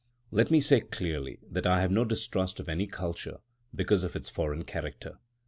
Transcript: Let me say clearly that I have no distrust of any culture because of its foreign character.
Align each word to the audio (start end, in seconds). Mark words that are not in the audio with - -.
Let 0.31 0.49
me 0.49 0.59
say 0.61 0.79
clearly 0.81 1.37
that 1.47 1.67
I 1.67 1.81
have 1.81 1.91
no 1.91 2.05
distrust 2.05 2.59
of 2.59 2.67
any 2.67 2.87
culture 2.87 3.37
because 3.75 4.03
of 4.03 4.15
its 4.15 4.29
foreign 4.29 4.63
character. 4.63 5.19